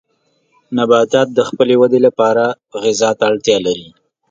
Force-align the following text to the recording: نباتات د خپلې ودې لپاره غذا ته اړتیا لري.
نباتات 0.75 1.27
د 1.33 1.39
خپلې 1.49 1.75
ودې 1.81 1.99
لپاره 2.07 2.43
غذا 2.81 3.09
ته 3.17 3.23
اړتیا 3.29 3.57
لري. 3.65 3.89